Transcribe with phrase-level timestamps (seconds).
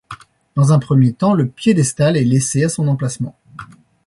[0.55, 3.37] Dans un premier temps, le piédestal est laissé à son emplacement.